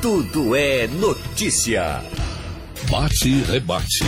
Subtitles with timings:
[0.00, 2.00] tudo é notícia.
[2.90, 4.02] Bate e rebate.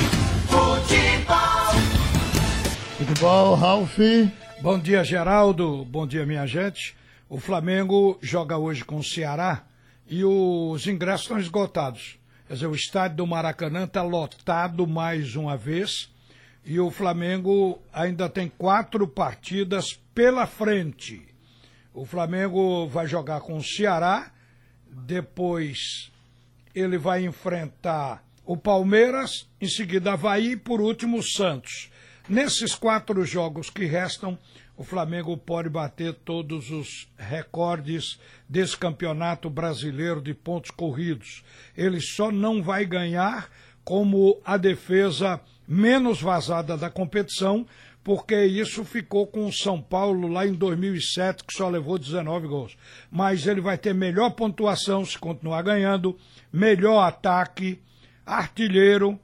[0.48, 1.74] Futebol.
[2.96, 3.98] Futebol, Ralf.
[4.62, 5.84] Bom dia, Geraldo.
[5.84, 6.96] Bom dia, minha gente.
[7.28, 9.66] O Flamengo joga hoje com o Ceará
[10.08, 12.18] e os ingressos estão esgotados.
[12.48, 16.10] Quer dizer, o estádio do Maracanã está lotado mais uma vez
[16.64, 21.22] e o Flamengo ainda tem quatro partidas pela frente.
[21.92, 24.32] O Flamengo vai jogar com o Ceará,
[24.92, 26.12] depois
[26.74, 31.90] ele vai enfrentar o Palmeiras, em seguida Havaí e por último o Santos.
[32.28, 34.38] Nesses quatro jogos que restam,
[34.76, 38.18] o Flamengo pode bater todos os recordes
[38.48, 41.44] desse campeonato brasileiro de pontos corridos.
[41.76, 43.50] Ele só não vai ganhar
[43.84, 47.66] como a defesa menos vazada da competição,
[48.04, 52.76] porque isso ficou com o São Paulo lá em 2007, que só levou 19 gols.
[53.10, 56.16] Mas ele vai ter melhor pontuação se continuar ganhando,
[56.52, 57.80] melhor ataque,
[58.26, 59.18] artilheiro,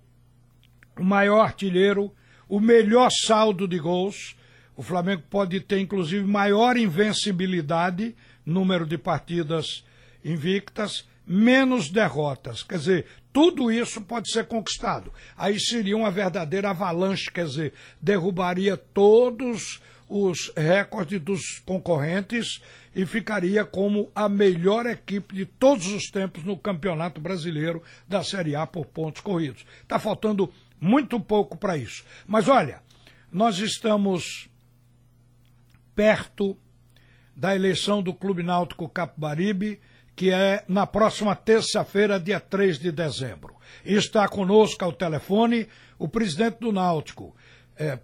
[0.97, 2.13] o maior artilheiro,
[2.49, 4.37] o melhor saldo de gols.
[4.77, 8.15] O Flamengo pode ter, inclusive, maior invencibilidade,
[8.47, 9.85] número de partidas
[10.25, 12.63] invictas, menos derrotas.
[12.63, 15.13] Quer dizer, tudo isso pode ser conquistado.
[15.37, 22.63] Aí seria uma verdadeira avalanche, quer dizer, derrubaria todos os recordes dos concorrentes
[22.95, 28.57] e ficaria como a melhor equipe de todos os tempos no Campeonato Brasileiro da Série
[28.57, 29.67] A por pontos corridos.
[29.83, 32.05] Está faltando muito pouco para isso.
[32.27, 32.81] Mas olha,
[33.31, 34.49] nós estamos
[35.95, 36.57] perto
[37.37, 39.79] da eleição do Clube Náutico Capibaribe
[40.19, 43.55] que é na próxima terça-feira, dia 3 de dezembro.
[43.85, 47.37] Está conosco ao telefone o presidente do Náutico.
[47.77, 48.01] É, é,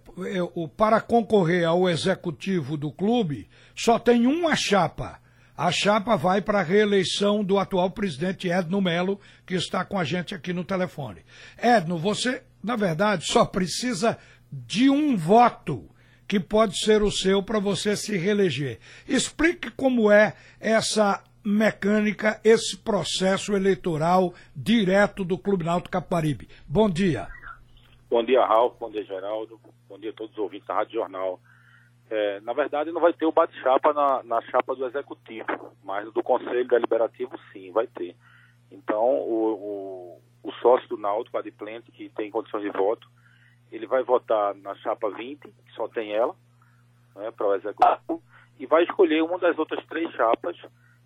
[0.77, 5.19] para concorrer ao executivo do clube, só tem uma chapa.
[5.57, 10.05] A chapa vai para a reeleição do atual presidente Edno Melo, que está com a
[10.05, 11.19] gente aqui no telefone.
[11.61, 14.17] Edno, você, na verdade, só precisa
[14.49, 15.89] de um voto
[16.25, 18.79] que pode ser o seu para você se reeleger.
[19.05, 26.49] Explique como é essa mecânica esse processo eleitoral direto do Clube Náutico Caparibe.
[26.67, 27.27] Bom dia.
[28.09, 28.75] Bom dia, Ralf.
[28.79, 29.59] Bom dia, Geraldo.
[29.87, 31.39] Bom dia a todos os ouvintes da Rádio Jornal.
[32.09, 36.23] É, na verdade, não vai ter o bate-chapa na, na, chapa do Executivo, mas do
[36.23, 38.15] Conselho Deliberativo, sim, vai ter.
[38.71, 43.07] Então, o, o, o sócio do Náutico, adimplente, que tem condições de voto,
[43.71, 46.35] ele vai votar na chapa 20, que só tem ela,
[47.15, 48.21] né, para o Executivo,
[48.59, 50.55] e vai escolher uma das outras três chapas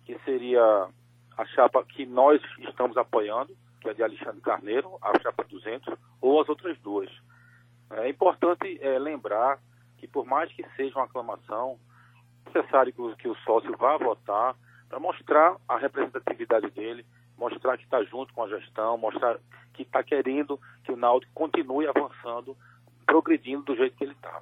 [0.04, 0.88] que seria
[1.36, 6.40] a chapa que nós estamos apoiando, que é de Alexandre Carneiro, a chapa 200, ou
[6.40, 7.10] as outras duas.
[7.90, 9.58] É importante é, lembrar
[9.96, 11.78] que, por mais que seja uma aclamação,
[12.46, 14.54] é necessário que o, que o sócio vá votar
[14.88, 17.06] para mostrar a representatividade dele,
[17.38, 19.38] mostrar que está junto com a gestão, mostrar
[19.72, 22.56] que está querendo que o Náutico continue avançando,
[23.06, 24.40] progredindo do jeito que ele está.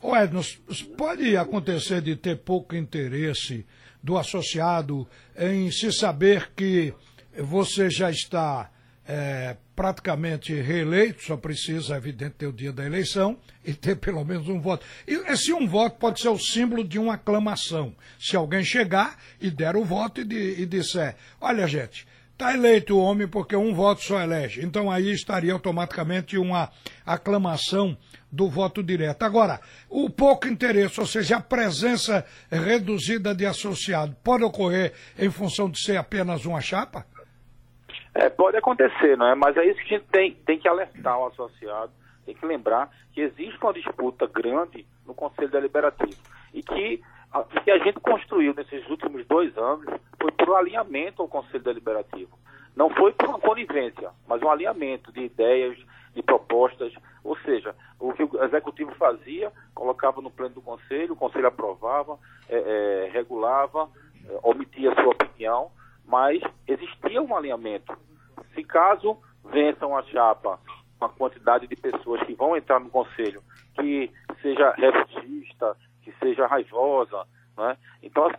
[0.00, 0.60] O Ednos,
[0.96, 3.66] pode acontecer de ter pouco interesse
[4.02, 6.94] do associado em se saber que
[7.36, 8.70] você já está
[9.06, 14.48] é, praticamente reeleito, só precisa, evidente, ter o dia da eleição e ter pelo menos
[14.48, 14.84] um voto.
[15.06, 17.94] E esse um voto pode ser o símbolo de uma aclamação.
[18.20, 22.06] Se alguém chegar e der o voto e, de, e disser: olha, gente,
[22.38, 24.64] Está eleito o homem porque um voto só elege.
[24.64, 26.70] Então aí estaria automaticamente uma
[27.04, 27.98] aclamação
[28.30, 29.24] do voto direto.
[29.24, 29.58] Agora,
[29.90, 35.82] o pouco interesse, ou seja, a presença reduzida de associado, pode ocorrer em função de
[35.82, 37.04] ser apenas uma chapa?
[38.14, 39.34] É, pode acontecer, não é?
[39.34, 41.90] Mas é isso que a gente tem, tem que alertar o associado,
[42.24, 46.22] tem que lembrar que existe uma disputa grande no Conselho Deliberativo
[46.54, 47.02] e que
[47.34, 49.86] o que a gente construiu nesses últimos dois anos
[50.20, 52.38] foi por alinhamento ao Conselho Deliberativo.
[52.76, 55.76] Não foi por uma conivência, mas um alinhamento de ideias,
[56.14, 56.92] de propostas.
[57.24, 62.18] Ou seja, o que o Executivo fazia, colocava no pleno do Conselho, o Conselho aprovava,
[62.48, 63.88] é, é, regulava,
[64.28, 65.70] é, omitia sua opinião,
[66.06, 67.96] mas existia um alinhamento.
[68.54, 70.58] Se caso vençam a chapa
[71.00, 73.42] uma quantidade de pessoas que vão entrar no Conselho
[73.74, 74.10] que
[74.42, 77.24] seja revanchista, que seja raivosa.
[77.56, 77.76] Né?
[78.02, 78.30] Então,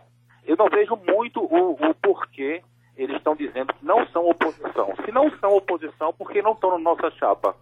[0.44, 2.62] eu não vejo muito o, o porquê
[2.96, 4.94] eles estão dizendo que não são oposição.
[5.04, 7.56] Se não são oposição, por que não estão na nossa chapa?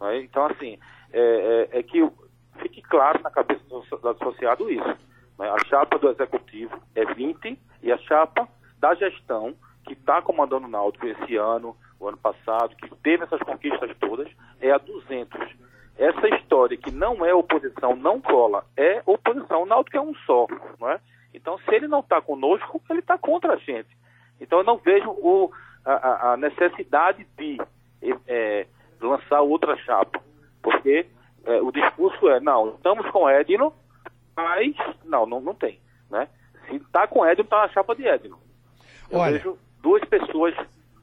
[0.00, 0.22] Né?
[0.22, 0.78] Então, assim,
[1.12, 2.08] é, é, é, que
[2.62, 4.96] fique claro na cabeça do, do associado isso.
[5.38, 5.48] Né?
[5.48, 10.70] A chapa do executivo é 20 e a chapa da gestão, que está comandando o
[10.70, 14.28] Náutico esse ano, o ano passado, que teve essas conquistas todas,
[14.60, 15.60] é a 200
[16.00, 19.64] essa história que não é oposição, não cola, é oposição.
[19.64, 20.46] O Náutico é um só,
[20.80, 20.98] não é?
[21.40, 23.88] Então, se ele não está conosco, ele está contra a gente.
[24.40, 25.50] Então eu não vejo o,
[25.84, 27.58] a, a necessidade de
[28.26, 28.66] é,
[29.00, 30.20] lançar outra chapa,
[30.62, 31.06] porque
[31.44, 33.72] é, o discurso é, não, estamos com Edno,
[34.36, 35.78] mas não, não, não tem,
[36.10, 36.28] né?
[36.68, 38.38] Se está com Edno, está na chapa de Edno.
[39.10, 39.32] Eu Olha.
[39.32, 40.54] vejo duas pessoas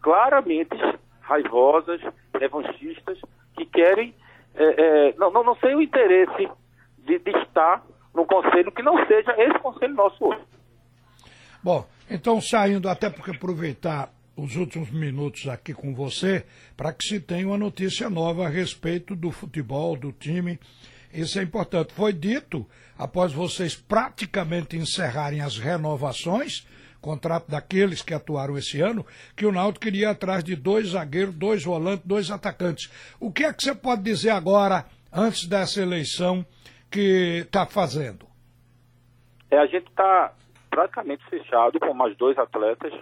[0.02, 0.76] claramente
[1.22, 2.02] raivosas,
[2.34, 3.20] revanchistas,
[3.56, 4.16] que querem,
[4.56, 6.50] é, é, não, não, não sei o interesse
[7.00, 7.84] de, de estar
[8.18, 10.42] num conselho que não seja esse conselho nosso hoje.
[11.64, 16.44] Bom, então saindo, até porque aproveitar os últimos minutos aqui com você,
[16.76, 20.60] para que se tenha uma notícia nova a respeito do futebol, do time.
[21.14, 21.94] Isso é importante.
[21.94, 22.66] Foi dito,
[22.98, 26.68] após vocês praticamente encerrarem as renovações,
[27.02, 29.06] contrato daqueles que atuaram esse ano,
[29.36, 32.92] que o Náutico queria atrás de dois zagueiros, dois volantes, dois atacantes.
[33.20, 36.46] O que é que você pode dizer agora, antes dessa eleição,
[36.90, 38.28] que está fazendo?
[39.50, 40.34] É, a gente está
[40.70, 42.94] praticamente fechado com mais dois atletas,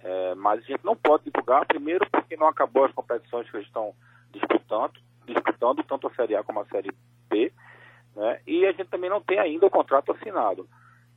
[0.00, 3.94] é, mas a gente não pode divulgar, primeiro porque não acabou as competições que estão
[4.32, 4.92] disputando,
[5.26, 6.92] disputando tanto a Série A como a Série
[7.28, 7.52] B,
[8.14, 8.40] né?
[8.46, 10.68] e a gente também não tem ainda o contrato assinado,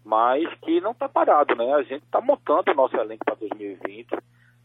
[0.03, 1.73] mas que não está parado, né?
[1.73, 4.17] A gente está montando o nosso elenco para 2020,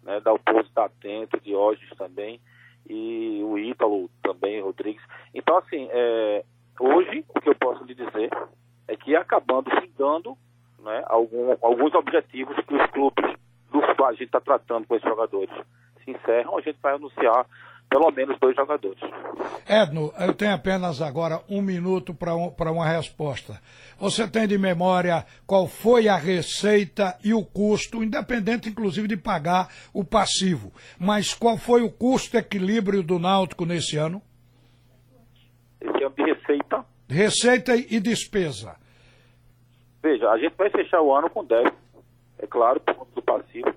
[0.02, 0.20] né?
[0.20, 2.40] Dalpozo está atento, Diógenes também,
[2.88, 5.02] e o Ítalo também, Rodrigues.
[5.34, 6.44] Então, assim, é,
[6.78, 8.30] hoje o que eu posso lhe dizer
[8.88, 10.36] é que acabando findando
[10.80, 13.34] né, algum, alguns objetivos que os clubes
[13.72, 15.50] dos quais a gente está tratando com esses jogadores
[16.04, 17.46] se encerram, a gente vai anunciar
[17.88, 19.00] pelo menos dois jogadores.
[19.68, 23.60] Edno, eu tenho apenas agora um minuto para um, uma resposta.
[23.98, 29.68] Você tem de memória qual foi a receita e o custo, independente inclusive de pagar
[29.92, 34.20] o passivo, mas qual foi o custo equilíbrio do Náutico nesse ano?
[36.10, 38.76] De receita, Receita e despesa.
[40.02, 41.72] veja, a gente vai fechar o ano com 10,
[42.38, 43.68] é claro, por conta do passivo,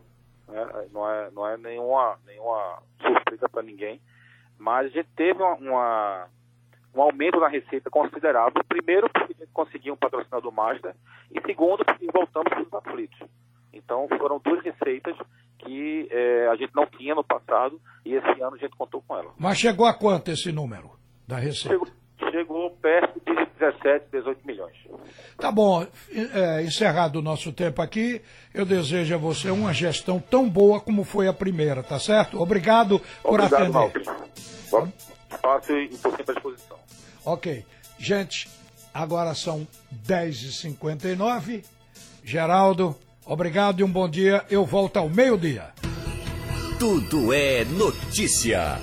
[0.48, 4.00] né, não, é, não é nenhuma, nenhuma surpresa para ninguém,
[4.58, 6.28] mas a gente teve uma, uma-
[6.96, 10.96] um aumento na receita considerável, primeiro porque a gente conseguiu um patrocinador master,
[11.32, 13.20] e segundo porque voltamos para os aflitos.
[13.72, 15.16] Então foram duas receitas
[15.60, 19.16] que eh, a gente não tinha no passado e esse ano a gente contou com
[19.16, 19.32] ela.
[19.38, 20.90] Mas chegou a quanto esse número
[21.28, 21.70] da receita?
[21.78, 21.88] Chegou,
[23.72, 24.76] 17, 18 milhões.
[25.38, 25.86] Tá bom,
[26.34, 28.22] é, encerrado o nosso tempo aqui,
[28.54, 32.42] eu desejo a você uma gestão tão boa como foi a primeira, tá certo?
[32.42, 33.74] Obrigado por Obrigado, atender.
[33.74, 34.28] Malcolm.
[34.72, 34.92] Bom,
[35.32, 36.78] Espaço e estou sempre à disposição.
[37.26, 37.66] Ok.
[38.00, 38.50] Gente,
[38.94, 39.68] agora são
[40.06, 41.64] 10h59.
[42.24, 44.46] Geraldo, obrigado e um bom dia.
[44.50, 45.72] Eu volto ao meio-dia.
[46.80, 48.78] Tudo é notícia.